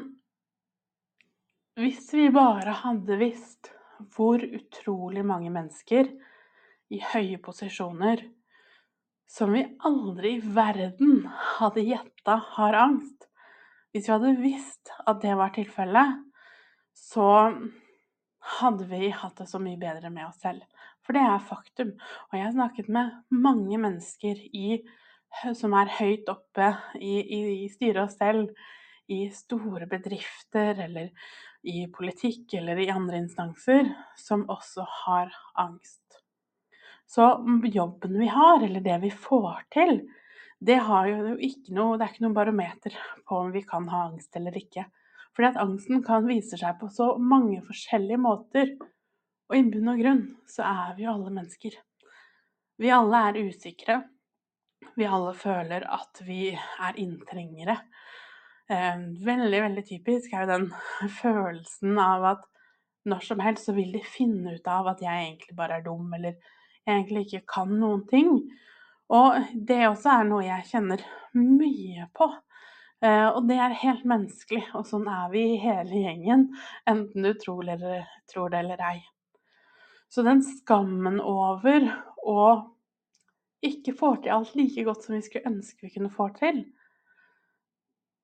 hvis 1.77 2.07
vi 2.17 2.31
bare 2.33 2.73
hadde 2.81 3.19
visst 3.21 3.69
hvor 4.15 4.41
utrolig 4.43 5.23
mange 5.25 5.51
mennesker 5.53 6.09
i 6.93 7.01
høye 7.13 7.39
posisjoner 7.43 8.23
som 9.27 9.51
vi 9.51 9.63
aldri 9.85 10.37
i 10.37 10.43
verden 10.55 11.25
hadde 11.57 11.83
gjetta 11.83 12.37
har 12.55 12.77
angst 12.79 13.27
Hvis 13.91 14.07
vi 14.07 14.13
hadde 14.13 14.37
visst 14.39 14.91
at 15.09 15.19
det 15.23 15.33
var 15.39 15.51
tilfellet, 15.55 16.19
så 16.93 17.27
hadde 18.59 18.85
vi 18.91 19.09
hatt 19.09 19.39
det 19.39 19.47
så 19.49 19.59
mye 19.63 19.79
bedre 19.79 20.11
med 20.13 20.27
oss 20.27 20.37
selv. 20.43 20.61
For 21.01 21.15
det 21.15 21.23
er 21.23 21.47
faktum. 21.47 21.93
Og 22.29 22.35
jeg 22.37 22.43
har 22.43 22.53
snakket 22.53 22.91
med 22.93 23.15
mange 23.33 23.79
mennesker 23.81 24.37
i, 24.51 24.81
som 25.57 25.73
er 25.79 25.95
høyt 25.97 26.29
oppe 26.29 26.69
i, 26.99 27.15
i, 27.23 27.39
i 27.63 27.69
styre 27.73 28.05
og 28.05 28.13
stell, 28.13 28.43
i 29.07 29.29
store 29.31 29.87
bedrifter 29.89 30.83
eller 30.83 31.09
i 31.63 31.87
politikk 31.91 32.53
eller 32.59 32.79
i 32.79 32.89
andre 32.93 33.21
instanser 33.23 33.89
som 34.19 34.45
også 34.49 34.85
har 35.05 35.33
angst. 35.55 36.21
Så 37.07 37.27
jobben 37.63 38.19
vi 38.19 38.27
har, 38.27 38.63
eller 38.63 38.83
det 38.83 38.97
vi 39.01 39.11
får 39.11 39.63
til, 39.73 40.01
det, 40.59 40.77
ikke 40.77 41.73
noe, 41.77 41.97
det 41.97 42.07
er 42.07 42.13
ikke 42.13 42.25
noe 42.25 42.35
barometer 42.35 42.95
på 43.27 43.41
om 43.43 43.51
vi 43.53 43.61
kan 43.67 43.87
ha 43.91 44.07
angst 44.09 44.35
eller 44.35 44.57
ikke. 44.57 44.87
Fordi 45.37 45.51
at 45.51 45.59
angsten 45.61 46.01
kan 46.05 46.25
vise 46.25 46.57
seg 46.57 46.79
på 46.79 46.89
så 46.89 47.11
mange 47.21 47.61
forskjellige 47.65 48.17
måter. 48.17 48.71
Og 49.47 49.55
i 49.55 49.63
bunn 49.69 49.91
og 49.93 50.01
grunn 50.01 50.23
så 50.49 50.65
er 50.65 50.95
vi 50.97 51.05
jo 51.05 51.13
alle 51.13 51.33
mennesker. 51.35 51.77
Vi 52.81 52.89
alle 52.93 53.21
er 53.29 53.37
usikre. 53.45 53.99
Vi 54.97 55.05
alle 55.05 55.35
føler 55.37 55.85
at 55.93 56.23
vi 56.25 56.49
er 56.57 56.97
inntrengere. 56.97 57.77
Eh, 58.67 58.95
veldig, 59.25 59.59
veldig 59.63 59.83
typisk 59.87 60.33
er 60.33 60.43
jo 60.43 60.51
den 60.51 60.69
følelsen 61.21 61.99
av 62.03 62.25
at 62.33 62.47
når 63.07 63.23
som 63.23 63.39
helst 63.39 63.69
så 63.69 63.75
vil 63.77 63.93
de 63.95 64.01
finne 64.03 64.57
ut 64.57 64.67
av 64.67 64.89
at 64.91 65.03
jeg 65.03 65.27
egentlig 65.27 65.55
bare 65.55 65.79
er 65.79 65.85
dum, 65.85 66.09
eller 66.13 66.35
jeg 66.35 66.91
egentlig 66.95 67.23
ikke 67.27 67.53
kan 67.53 67.71
noen 67.79 68.03
ting. 68.09 68.33
Og 69.15 69.37
det 69.53 69.85
også 69.87 70.17
er 70.17 70.27
noe 70.27 70.43
jeg 70.43 70.67
kjenner 70.67 71.03
mye 71.37 72.09
på. 72.17 72.27
Eh, 73.05 73.27
og 73.29 73.45
det 73.47 73.59
er 73.61 73.75
helt 73.83 74.07
menneskelig, 74.09 74.65
og 74.75 74.87
sånn 74.89 75.07
er 75.11 75.29
vi 75.31 75.43
i 75.53 75.59
hele 75.61 76.01
gjengen, 76.01 76.47
enten 76.89 77.27
du 77.27 77.31
tror, 77.39 77.61
eller, 77.69 78.07
tror 78.31 78.51
det 78.51 78.63
eller 78.65 78.81
ei. 78.89 78.97
Så 80.11 80.23
den 80.25 80.41
skammen 80.43 81.21
over 81.21 81.85
å 82.27 82.47
ikke 83.63 83.93
få 83.97 84.15
til 84.21 84.33
alt 84.35 84.55
like 84.57 84.83
godt 84.87 85.05
som 85.05 85.15
vi 85.15 85.23
skulle 85.25 85.51
ønske 85.51 85.87
vi 85.87 85.93
kunne 85.93 86.11
få 86.13 86.29
til, 86.37 86.63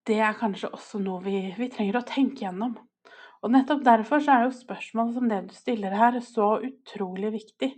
det 0.08 0.20
er 0.20 0.36
kanskje 0.40 0.72
også 0.76 1.00
noe 1.04 1.22
vi, 1.24 1.38
vi 1.58 1.70
trenger 1.72 2.00
å 2.00 2.08
tenke 2.08 2.46
gjennom. 2.46 2.76
Og 3.44 3.52
nettopp 3.52 3.84
derfor 3.84 4.24
er 4.32 4.46
jo 4.46 4.56
spørsmål 4.56 5.12
som 5.16 5.28
det 5.32 5.42
du 5.50 5.56
stiller 5.56 5.96
her, 5.96 6.20
så 6.24 6.58
utrolig 6.64 7.34
viktig. 7.34 7.72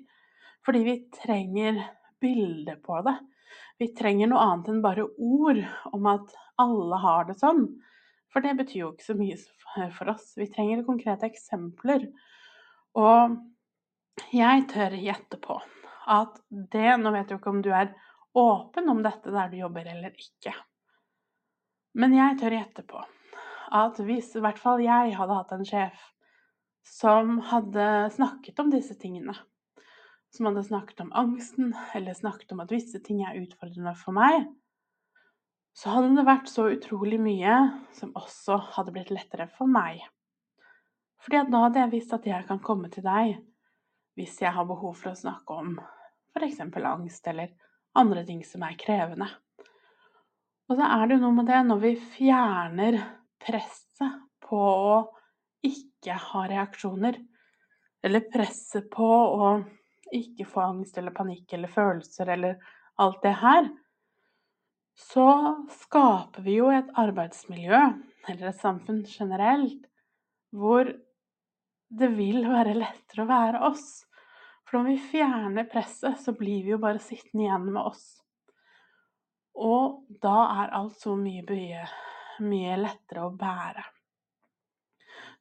Fordi 0.65 0.81
vi 0.85 0.95
trenger 1.13 1.81
bilde 2.21 2.77
på 2.85 2.99
det. 3.05 3.15
Vi 3.81 3.89
trenger 3.97 4.29
noe 4.29 4.43
annet 4.45 4.69
enn 4.71 4.83
bare 4.83 5.07
ord 5.17 5.61
om 5.93 6.07
at 6.09 6.33
alle 6.61 6.99
har 7.01 7.27
det 7.29 7.37
sånn. 7.41 7.65
For 8.33 8.45
det 8.45 8.55
betyr 8.59 8.81
jo 8.81 8.91
ikke 8.93 9.07
så 9.07 9.17
mye 9.17 9.89
for 9.95 10.13
oss. 10.13 10.31
Vi 10.37 10.47
trenger 10.51 10.85
konkrete 10.87 11.29
eksempler. 11.29 12.07
Og 12.99 13.37
jeg 14.35 14.67
tør 14.71 14.95
gjette 14.97 15.39
på 15.41 15.57
at 16.05 16.37
det 16.49 16.97
Nå 17.01 17.11
vet 17.15 17.31
jeg 17.31 17.39
ikke 17.39 17.51
om 17.51 17.63
du 17.65 17.71
er 17.73 17.93
åpen 18.37 18.89
om 18.91 19.01
dette 19.03 19.33
der 19.33 19.49
du 19.51 19.57
jobber 19.59 19.87
eller 19.89 20.13
ikke. 20.13 20.53
Men 21.95 22.15
jeg 22.15 22.39
tør 22.41 22.57
gjette 22.57 22.83
på 22.87 23.01
at 23.75 23.99
hvis 24.03 24.33
i 24.35 24.43
hvert 24.43 24.59
fall 24.61 24.83
jeg 24.83 25.15
hadde 25.17 25.37
hatt 25.39 25.53
en 25.55 25.65
sjef 25.67 26.01
som 26.85 27.39
hadde 27.49 27.85
snakket 28.13 28.59
om 28.61 28.69
disse 28.69 28.93
tingene, 28.99 29.33
som 30.35 30.49
hadde 30.49 30.65
snakket 30.67 31.01
om 31.01 31.13
angsten, 31.17 31.71
eller 31.97 32.13
snakket 32.13 32.51
om 32.53 32.61
at 32.61 32.73
visse 32.73 32.99
ting 33.03 33.23
er 33.25 33.39
utfordrende 33.39 33.95
for 33.97 34.15
meg, 34.15 34.45
så 35.75 35.95
hadde 35.95 36.13
det 36.15 36.27
vært 36.27 36.51
så 36.51 36.67
utrolig 36.71 37.17
mye 37.19 37.55
som 37.95 38.13
også 38.15 38.59
hadde 38.77 38.93
blitt 38.95 39.11
lettere 39.11 39.47
for 39.55 39.67
meg. 39.67 40.03
Fordi 41.23 41.41
at 41.41 41.51
nå 41.51 41.63
hadde 41.65 41.81
jeg 41.81 41.93
visst 41.95 42.13
at 42.15 42.27
jeg 42.27 42.47
kan 42.47 42.61
komme 42.63 42.91
til 42.93 43.03
deg 43.07 43.37
hvis 44.15 44.37
jeg 44.39 44.53
har 44.55 44.67
behov 44.67 44.93
for 44.99 45.11
å 45.11 45.19
snakke 45.19 45.57
om 45.57 45.73
f.eks. 46.35 46.61
angst 46.61 47.27
eller 47.27 47.55
andre 47.95 48.23
ting 48.27 48.43
som 48.47 48.63
er 48.67 48.77
krevende. 48.79 49.27
Og 50.65 50.79
så 50.79 50.87
er 50.87 51.05
det 51.05 51.17
jo 51.17 51.21
noe 51.21 51.37
med 51.37 51.49
det 51.49 51.61
når 51.67 51.81
vi 51.83 51.93
fjerner 52.15 52.97
presset 53.41 54.21
på 54.45 54.59
å 54.59 54.97
ikke 55.65 56.17
ha 56.21 56.45
reaksjoner, 56.49 57.17
eller 58.05 58.27
presset 58.33 58.87
på 58.93 59.05
å 59.05 59.51
ikke 60.13 60.45
få 60.49 60.61
angst 60.61 60.97
eller 60.97 61.13
panikk 61.15 61.55
eller 61.57 61.71
følelser 61.71 62.29
eller 62.35 62.59
alt 63.01 63.21
det 63.25 63.33
her, 63.41 63.69
så 64.95 65.27
skaper 65.83 66.45
vi 66.45 66.59
jo 66.59 66.69
et 66.71 66.91
arbeidsmiljø, 66.97 67.79
eller 68.29 68.49
et 68.49 68.61
samfunn 68.61 69.03
generelt, 69.09 69.89
hvor 70.55 70.87
det 71.95 72.11
vil 72.15 72.45
være 72.47 72.77
lettere 72.77 73.25
å 73.25 73.29
være 73.29 73.63
oss. 73.67 74.05
For 74.65 74.79
når 74.79 74.93
vi 74.93 75.09
fjerner 75.11 75.67
presset, 75.69 76.17
så 76.21 76.33
blir 76.37 76.63
vi 76.63 76.73
jo 76.73 76.79
bare 76.81 77.03
sittende 77.03 77.45
igjen 77.45 77.67
med 77.73 77.81
oss. 77.83 78.05
Og 79.55 80.05
da 80.21 80.37
er 80.63 80.73
alt 80.75 80.97
så 80.99 81.15
mye, 81.19 81.43
mye, 81.47 81.83
mye 82.43 82.79
lettere 82.81 83.27
å 83.27 83.35
bære. 83.35 83.85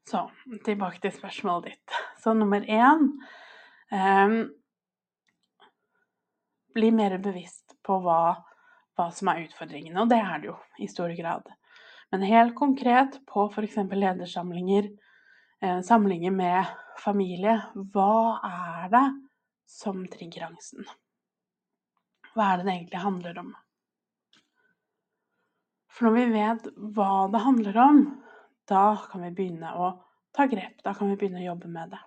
Så 0.04 0.26
tilbake 0.66 1.00
til 1.02 1.14
spørsmålet 1.16 1.73
ditt. 1.73 1.97
Så 2.23 2.37
nummer 2.37 2.62
én 2.68 3.09
Um, 3.94 4.54
bli 6.75 6.90
mer 6.90 7.18
bevisst 7.18 7.76
på 7.87 7.99
hva, 8.02 8.35
hva 8.97 9.11
som 9.14 9.28
er 9.30 9.44
utfordringene, 9.44 10.00
og 10.02 10.11
det 10.11 10.18
er 10.18 10.40
det 10.42 10.49
jo 10.49 10.56
i 10.83 10.88
stor 10.90 11.12
grad. 11.14 11.50
Men 12.11 12.26
helt 12.26 12.56
konkret 12.59 13.21
på 13.28 13.47
f.eks. 13.52 13.76
ledersamlinger, 13.92 14.88
eh, 15.62 15.80
samlinger 15.87 16.35
med 16.35 16.73
familie, 16.99 17.54
hva 17.94 18.40
er 18.49 18.90
det 18.90 19.04
som 19.71 20.02
trigger 20.11 20.49
angsten? 20.49 20.88
Hva 22.35 22.50
er 22.50 22.59
det 22.59 22.66
det 22.66 22.75
egentlig 22.75 23.04
handler 23.04 23.40
om? 23.44 23.54
For 25.95 26.09
når 26.09 26.17
vi 26.17 26.25
vet 26.35 26.65
hva 26.97 27.27
det 27.31 27.45
handler 27.45 27.77
om, 27.79 28.01
da 28.67 28.87
kan 29.11 29.23
vi 29.23 29.31
begynne 29.37 29.71
å 29.79 29.93
ta 30.35 30.49
grep. 30.51 30.81
Da 30.83 30.95
kan 30.97 31.13
vi 31.13 31.19
begynne 31.21 31.45
å 31.45 31.51
jobbe 31.53 31.71
med 31.71 31.95
det. 31.95 32.01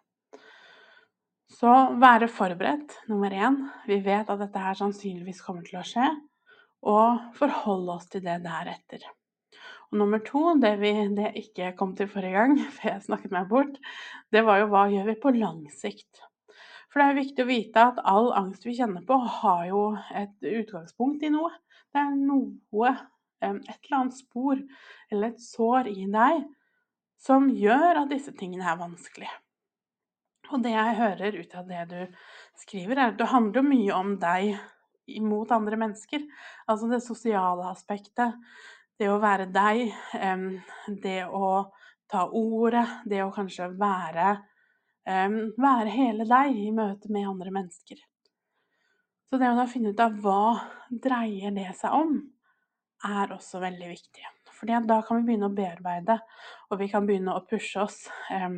Så 1.57 1.71
være 2.01 2.27
forberedt, 2.27 2.97
nummer 3.07 3.31
én. 3.31 3.61
Vi 3.87 4.01
vet 4.03 4.27
at 4.29 4.41
dette 4.41 4.61
her 4.61 4.75
sannsynligvis 4.75 5.39
kommer 5.45 5.63
til 5.63 5.79
å 5.79 5.85
skje. 5.87 6.09
Og 6.87 7.31
forholde 7.39 7.95
oss 7.95 8.11
til 8.11 8.25
det 8.25 8.41
deretter. 8.43 9.07
Og 9.87 10.01
nummer 10.01 10.19
to, 10.19 10.43
det 10.59 10.73
vi 10.81 10.91
det 11.15 11.31
ikke 11.39 11.71
kom 11.79 11.95
til 11.95 12.09
forrige 12.11 12.35
gang, 12.35 12.57
for 12.75 12.91
jeg 12.91 13.05
snakket 13.07 13.33
meg 13.33 13.47
bort, 13.51 13.79
det 14.35 14.43
var 14.43 14.61
jo 14.61 14.71
hva 14.73 14.87
gjør 14.91 15.13
vi 15.13 15.21
på 15.23 15.35
lang 15.39 15.63
sikt? 15.71 16.25
For 16.91 16.99
det 16.99 17.07
er 17.07 17.21
viktig 17.21 17.43
å 17.43 17.49
vite 17.49 17.85
at 17.93 18.03
all 18.07 18.33
angst 18.35 18.67
vi 18.67 18.75
kjenner 18.75 19.03
på, 19.07 19.15
har 19.15 19.63
jo 19.69 19.83
et 20.11 20.51
utgangspunkt 20.51 21.23
i 21.23 21.31
noe. 21.31 21.53
Det 21.95 22.03
er 22.03 22.15
noe 22.19 22.91
et 23.41 23.67
eller 23.69 23.97
annet 23.99 24.17
spor 24.17 24.61
eller 25.11 25.33
et 25.33 25.43
sår 25.43 25.89
i 25.91 26.07
deg 26.11 26.45
som 27.21 27.49
gjør 27.49 28.03
at 28.03 28.11
disse 28.11 28.33
tingene 28.37 28.65
er 28.69 28.79
vanskelig. 28.79 29.29
Og 30.53 30.63
det 30.63 30.71
jeg 30.71 30.97
hører 31.01 31.37
ut 31.41 31.55
av 31.59 31.67
det 31.67 31.83
du 31.91 31.99
skriver, 32.61 32.95
er 32.95 33.11
at 33.11 33.19
det 33.19 33.29
handler 33.31 33.65
mye 33.67 33.95
om 33.95 34.13
deg 34.21 34.53
imot 35.17 35.51
andre 35.55 35.79
mennesker. 35.79 36.23
Altså 36.67 36.89
det 36.91 37.01
sosiale 37.03 37.67
aspektet. 37.71 38.37
Det 38.97 39.09
å 39.11 39.19
være 39.21 39.49
deg. 39.51 39.91
Det 41.03 41.19
å 41.25 41.49
ta 42.09 42.27
ordet. 42.31 42.85
Det 43.05 43.23
å 43.25 43.33
kanskje 43.35 43.73
være, 43.79 44.29
være 45.07 45.91
hele 45.91 46.27
deg 46.29 46.61
i 46.63 46.71
møte 46.75 47.11
med 47.11 47.27
andre 47.27 47.53
mennesker. 47.59 47.99
Så 49.27 49.39
det 49.39 49.51
å 49.51 49.57
da 49.57 49.67
finne 49.67 49.91
ut 49.91 49.99
av 49.99 50.15
hva 50.23 50.55
dreier 50.87 51.51
det 51.51 51.73
seg 51.75 51.91
om, 51.91 52.21
er 53.05 53.33
også 53.33 53.61
veldig 53.61 53.91
viktig. 53.91 54.25
For 54.57 54.69
da 54.69 55.01
kan 55.05 55.19
vi 55.19 55.27
begynne 55.29 55.51
å 55.51 55.55
bearbeide, 55.55 56.17
og 56.71 56.79
vi 56.81 56.89
kan 56.89 57.05
begynne 57.05 57.35
å 57.37 57.45
pushe 57.45 57.83
oss 57.83 58.07
eh, 58.33 58.49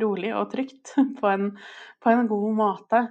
rolig 0.00 0.32
og 0.34 0.50
trygt 0.54 0.94
på 1.20 1.30
en, 1.30 1.50
på 2.00 2.12
en, 2.12 2.28
god 2.30 2.54
måte. 2.56 3.02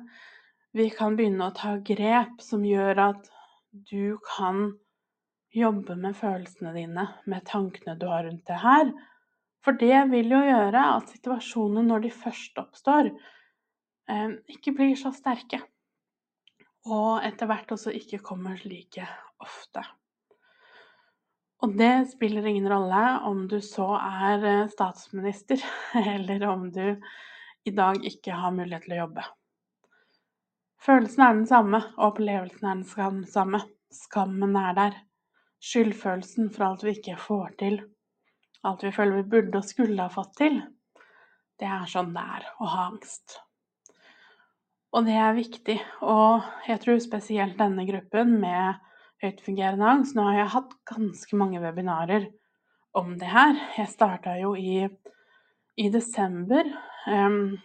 Vi 0.74 0.90
kan 0.94 1.18
begynne 1.18 1.50
å 1.50 1.56
ta 1.56 1.76
grep 1.86 2.42
som 2.42 2.66
gjør 2.66 3.04
at 3.12 3.30
du 3.70 4.18
kan 4.26 4.72
jobbe 5.54 5.96
med 6.00 6.18
følelsene 6.18 6.74
dine, 6.74 7.08
med 7.30 7.46
tankene 7.46 7.94
du 8.02 8.08
har 8.10 8.26
rundt 8.26 8.48
det 8.50 8.58
her. 8.64 8.90
For 9.64 9.78
det 9.80 10.10
vil 10.12 10.34
jo 10.34 10.42
gjøre 10.44 10.88
at 10.98 11.14
situasjonene, 11.14 11.86
når 11.88 12.08
de 12.08 12.16
først 12.18 12.58
oppstår, 12.60 13.14
eh, 14.10 14.30
ikke 14.58 14.74
blir 14.76 14.98
så 15.00 15.14
sterke. 15.16 15.62
Og 16.90 17.22
etter 17.24 17.48
hvert 17.48 17.72
også 17.72 17.94
ikke 17.96 18.20
kommer 18.26 18.60
like 18.68 19.06
ofte. 19.40 19.86
Og 21.64 21.78
det 21.80 22.10
spiller 22.12 22.46
ingen 22.50 22.68
rolle 22.68 23.04
om 23.30 23.46
du 23.48 23.62
så 23.64 23.86
er 23.96 24.44
eh, 24.50 24.66
statsminister, 24.72 25.62
eller 26.16 26.44
om 26.50 26.68
du 26.76 27.00
i 27.64 27.72
dag 27.72 28.04
ikke 28.04 28.36
har 28.36 28.52
mulighet 28.52 28.84
til 28.84 28.98
å 28.98 29.00
jobbe. 29.06 29.24
Følelsen 30.84 31.24
er 31.24 31.38
den 31.38 31.48
samme, 31.48 31.80
og 31.96 32.10
opplevelsen 32.10 32.68
er 32.68 33.16
den 33.22 33.30
samme. 33.32 33.62
Skammen 33.94 34.58
er 34.60 34.76
der. 34.76 35.00
Skyldfølelsen 35.64 36.50
for 36.52 36.68
alt 36.68 36.84
vi 36.84 36.98
ikke 36.98 37.16
får 37.16 37.56
til. 37.62 37.80
Alt 38.68 38.84
vi 38.84 38.92
føler 38.92 39.22
vi 39.22 39.30
burde 39.32 39.62
og 39.62 39.68
skulle 39.70 40.04
ha 40.04 40.12
fått 40.12 40.36
til. 40.42 40.60
Det 41.60 41.70
er 41.70 41.88
sånn 41.88 42.12
det 42.12 42.24
er 42.36 42.50
å 42.60 42.68
ha 42.74 42.88
angst. 42.90 43.38
Og 44.92 45.08
det 45.08 45.16
er 45.16 45.38
viktig. 45.38 45.78
Og 46.04 46.44
jeg 46.68 46.84
tror 46.84 47.00
spesielt 47.00 47.56
denne 47.62 47.88
gruppen 47.88 48.36
med 48.42 48.84
høytfungerende 49.24 49.88
angst. 49.88 50.16
Nå 50.18 50.26
har 50.28 50.40
jeg 50.42 50.54
hatt 50.56 50.74
ganske 50.90 51.40
mange 51.40 51.62
webinarer 51.64 52.28
om 52.98 53.16
det 53.20 53.30
her. 53.32 53.56
Jeg 53.78 53.92
starta 53.92 54.36
jo 54.40 54.54
i, 54.60 54.84
i 55.80 55.88
desember 55.94 56.68
um, 57.08 57.56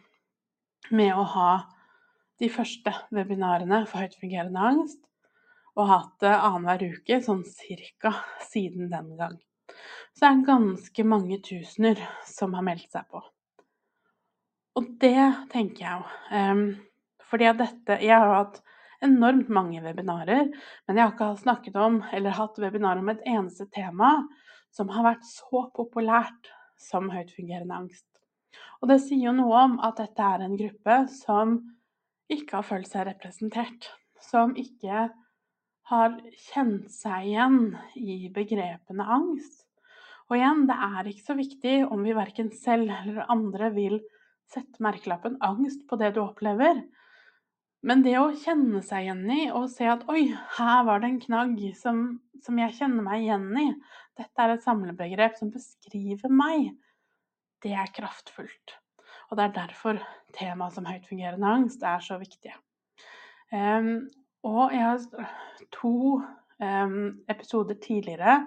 med 0.94 1.12
å 1.14 1.26
ha 1.34 1.50
de 2.38 2.48
første 2.52 2.94
webinarene 3.14 3.82
for 3.90 4.04
høytfungerende 4.04 4.70
angst. 4.72 5.02
Og 5.78 5.90
hatt 5.90 6.14
det 6.24 6.34
annenhver 6.34 6.96
uke, 6.96 7.20
sånn 7.22 7.44
cirka 7.46 8.14
siden 8.48 8.88
den 8.90 9.12
gang. 9.18 9.36
Så 10.14 10.24
det 10.24 10.30
er 10.30 10.46
ganske 10.48 11.04
mange 11.06 11.38
tusener 11.44 12.00
som 12.26 12.56
har 12.58 12.64
meldt 12.66 12.90
seg 12.90 13.06
på. 13.12 13.20
Og 14.78 14.88
det 15.02 15.28
tenker 15.52 15.84
jeg 15.84 16.00
jo. 16.00 16.08
Um, 16.34 16.64
fordi 17.28 17.44
at 17.50 17.58
dette 17.60 17.98
Jeg 18.00 18.16
har 18.16 18.30
hatt 18.32 18.60
enormt 19.04 19.48
mange 19.52 19.80
webinarer, 19.84 20.48
men 20.86 20.98
jeg 20.98 21.04
har 21.04 21.14
ikke 21.14 21.30
snakket 21.42 21.78
om 21.78 22.00
eller 22.12 22.36
hatt 22.38 22.58
webinar 22.62 23.00
om 23.00 23.10
et 23.12 23.24
eneste 23.26 23.68
tema 23.74 24.16
som 24.74 24.90
har 24.92 25.06
vært 25.06 25.26
så 25.28 25.66
populært 25.74 26.50
som 26.78 27.10
høytfungerende 27.12 27.74
angst. 27.74 28.06
Og 28.82 28.90
det 28.90 29.00
sier 29.02 29.28
jo 29.28 29.36
noe 29.36 29.62
om 29.66 29.78
at 29.84 29.98
dette 30.00 30.24
er 30.24 30.44
en 30.44 30.58
gruppe 30.58 30.98
som 31.12 31.58
ikke 32.32 32.58
har 32.58 32.66
følt 32.66 32.90
seg 32.90 33.08
representert. 33.08 33.88
Som 34.22 34.54
ikke 34.58 35.08
har 35.88 36.18
kjent 36.50 36.90
seg 36.92 37.30
igjen 37.30 37.60
i 37.96 38.28
begrepene 38.34 39.06
angst. 39.08 39.64
Og 40.28 40.36
igjen, 40.36 40.66
det 40.68 40.76
er 40.76 41.08
ikke 41.08 41.24
så 41.30 41.36
viktig 41.38 41.76
om 41.88 42.04
vi 42.04 42.16
verken 42.16 42.50
selv 42.52 42.92
eller 42.92 43.30
andre 43.32 43.70
vil 43.72 43.98
sette 44.48 44.82
merkelappen 44.84 45.38
angst 45.44 45.86
på 45.88 45.96
det 46.00 46.12
du 46.16 46.22
opplever. 46.22 46.82
Men 47.86 48.02
det 48.02 48.16
å 48.18 48.32
kjenne 48.34 48.80
seg 48.82 49.06
igjen 49.06 49.28
i 49.30 49.42
og 49.54 49.68
se 49.70 49.86
at 49.86 50.02
oi, 50.10 50.24
her 50.56 50.82
var 50.88 51.02
det 51.02 51.12
en 51.12 51.20
knagg 51.22 51.60
som, 51.78 52.02
som 52.42 52.58
jeg 52.58 52.74
kjenner 52.80 53.06
meg 53.06 53.22
igjen 53.22 53.48
i, 53.60 53.68
dette 54.18 54.42
er 54.42 54.56
et 54.56 54.64
samlebegrep 54.64 55.38
som 55.38 55.52
beskriver 55.54 56.32
meg, 56.32 56.72
det 57.62 57.74
er 57.78 57.92
kraftfullt. 57.94 58.74
Og 59.28 59.38
det 59.38 59.44
er 59.44 59.54
derfor 59.54 60.00
temaet 60.34 60.74
som 60.74 60.88
høytfungerende 60.88 61.52
angst 61.58 61.84
er 61.86 62.02
så 62.02 62.18
viktig. 62.18 62.54
Um, 63.52 64.08
og 64.46 64.74
jeg 64.74 64.82
har 64.84 65.30
to 65.74 66.18
um, 66.58 66.98
episoder 67.30 67.78
tidligere 67.82 68.40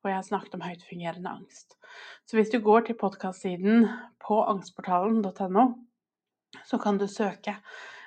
hvor 0.00 0.10
jeg 0.10 0.18
har 0.18 0.26
snakket 0.26 0.56
om 0.58 0.64
høytfungerende 0.66 1.30
angst. 1.30 1.76
Så 2.26 2.36
hvis 2.36 2.50
du 2.50 2.58
går 2.64 2.88
til 2.88 2.98
podkastsiden 2.98 3.86
på 4.22 4.40
angstportalen.no, 4.50 5.66
så 6.66 6.78
kan 6.82 6.98
du 6.98 7.06
søke 7.06 7.54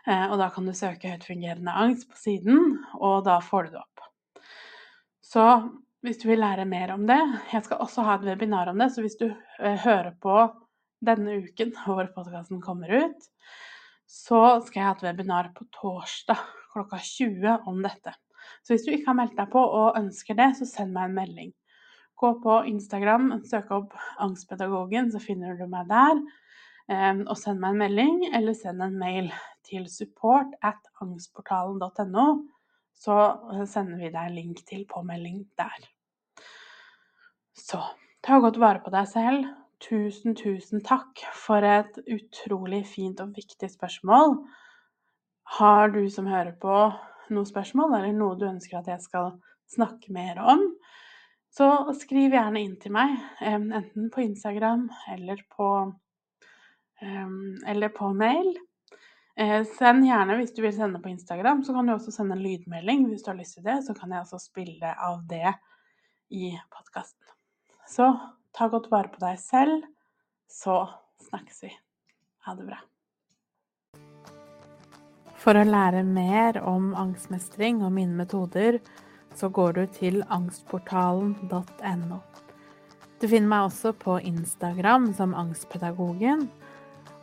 og 0.05 0.37
da 0.37 0.51
kan 0.53 0.67
du 0.67 0.73
søke 0.77 1.09
høytfungerende 1.15 1.73
angst 1.73 2.09
på 2.11 2.19
siden, 2.19 2.77
og 2.99 3.23
da 3.25 3.39
får 3.41 3.67
du 3.67 3.75
det 3.75 3.81
opp. 3.81 4.03
Så 5.25 5.45
hvis 6.05 6.19
du 6.21 6.27
vil 6.29 6.43
lære 6.43 6.67
mer 6.69 6.91
om 6.93 7.07
det 7.09 7.17
Jeg 7.51 7.63
skal 7.65 7.79
også 7.81 8.03
ha 8.05 8.19
et 8.19 8.27
webinar 8.27 8.69
om 8.69 8.77
det, 8.77 8.91
så 8.93 9.01
hvis 9.01 9.17
du 9.17 9.25
eh, 9.31 9.79
hører 9.81 10.13
på 10.21 10.35
denne 11.05 11.39
uken 11.41 11.73
hvor 11.85 12.05
podkasten 12.13 12.61
kommer 12.61 12.91
ut, 12.93 13.25
så 14.05 14.61
skal 14.65 14.79
jeg 14.79 14.87
ha 14.87 14.93
et 14.95 15.03
webinar 15.07 15.49
på 15.55 15.65
torsdag 15.73 16.39
klokka 16.75 16.99
20 17.01 17.65
om 17.65 17.81
dette. 17.81 18.13
Så 18.61 18.73
hvis 18.75 18.85
du 18.85 18.91
ikke 18.93 19.09
har 19.09 19.17
meldt 19.17 19.37
deg 19.37 19.49
på 19.49 19.61
og 19.61 19.97
ønsker 19.97 20.37
det, 20.37 20.51
så 20.59 20.67
send 20.69 20.93
meg 20.93 21.09
en 21.09 21.17
melding. 21.17 21.53
Gå 22.19 22.31
på 22.43 22.59
Instagram, 22.69 23.31
søk 23.47 23.71
opp 23.75 23.95
Angstpedagogen, 24.23 25.09
så 25.11 25.19
finner 25.23 25.57
du 25.57 25.65
meg 25.71 25.89
der. 25.89 26.21
Eh, 26.91 27.23
og 27.25 27.35
send 27.39 27.63
meg 27.63 27.73
en 27.73 27.81
melding, 27.81 28.21
eller 28.37 28.57
send 28.57 28.83
en 28.85 28.99
mail 29.01 29.33
til 29.65 29.87
support 29.91 30.53
at 30.63 30.79
angstportalen.no, 31.03 32.27
så 32.95 33.17
eh, 33.53 33.65
sender 33.69 33.99
vi 33.99 34.11
deg 34.13 34.29
en 34.29 34.37
link 34.37 34.63
til 34.67 34.85
påmelding 34.89 35.43
der. 35.59 35.87
Så 37.55 37.81
ta 38.25 38.39
godt 38.43 38.59
vare 38.61 38.83
på 38.83 38.93
deg 38.93 39.07
selv. 39.09 39.47
Tusen, 39.83 40.35
tusen 40.39 40.81
takk 40.85 41.19
for 41.35 41.65
et 41.65 41.97
utrolig 42.07 42.85
fint 42.87 43.19
og 43.21 43.35
viktig 43.35 43.69
spørsmål. 43.69 44.39
Har 45.59 45.91
du 45.93 46.05
som 46.09 46.29
hører 46.29 46.55
på 46.57 46.77
noen 47.29 47.47
spørsmål, 47.47 47.97
eller 47.97 48.15
noe 48.15 48.37
du 48.39 48.47
ønsker 48.47 48.79
at 48.79 48.89
jeg 48.89 49.03
skal 49.03 49.35
snakke 49.71 50.13
mer 50.13 50.39
om, 50.41 50.63
så 51.55 51.67
skriv 51.95 52.33
gjerne 52.35 52.61
inn 52.61 52.75
til 52.81 52.93
meg, 52.95 53.15
enten 53.41 54.09
på 54.13 54.23
Instagram 54.25 54.89
eller 55.13 55.39
på, 55.55 55.69
eller 57.01 57.93
på 57.95 58.11
mail. 58.17 58.51
Eh, 59.35 59.61
send 59.67 60.05
gjerne 60.07 60.37
hvis 60.39 60.53
du 60.55 60.61
vil 60.63 60.73
sende 60.75 61.01
på 61.03 61.11
Instagram, 61.11 61.63
så 61.63 61.75
kan 61.75 61.87
du 61.87 61.93
også 61.95 62.13
sende 62.15 62.37
en 62.37 62.43
lydmelding 62.43 63.09
hvis 63.09 63.25
du 63.25 63.33
har 63.33 63.39
lyst 63.39 63.57
til 63.57 63.65
det. 63.67 63.81
Så 63.83 63.95
kan 63.97 64.13
jeg 64.13 64.23
også 64.23 64.39
spille 64.39 64.93
av 64.95 65.23
det 65.27 65.51
i 66.31 66.53
podkasten. 66.71 67.35
Så 67.89 68.13
ta 68.55 68.69
godt 68.71 68.87
vare 68.91 69.11
på 69.11 69.19
deg 69.21 69.39
selv, 69.41 69.83
så 70.47 70.85
snakkes 71.27 71.65
vi. 71.67 71.73
Ha 72.47 72.55
det 72.55 72.69
bra. 72.69 72.79
For 75.41 75.59
å 75.59 75.65
lære 75.67 76.01
mer 76.07 76.57
om 76.63 76.93
angstmestring 76.97 77.83
og 77.85 77.91
mine 77.93 78.15
metoder, 78.17 78.79
så 79.35 79.51
går 79.51 79.75
du 79.75 79.83
til 79.93 80.23
angstportalen.no. 80.31 82.21
Du 83.19 83.27
finner 83.27 83.51
meg 83.51 83.67
også 83.67 83.91
på 83.99 84.17
Instagram 84.23 85.11
som 85.17 85.35
Angstpedagogen, 85.37 86.47